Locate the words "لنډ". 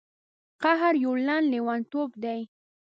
1.27-1.45